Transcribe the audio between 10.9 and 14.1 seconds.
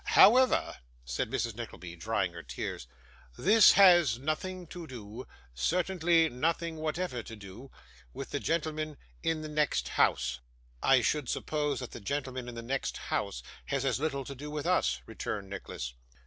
should suppose that the gentleman in the next house has as